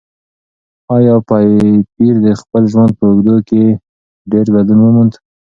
ایا 0.95 1.15
پییر 1.27 2.15
د 2.25 2.27
خپل 2.41 2.63
ژوند 2.71 2.91
په 2.97 3.03
اوږدو 3.09 3.35
کې 3.49 3.63
ډېر 4.31 4.45
بدلون 4.55 4.81
وموند؟ 4.91 5.13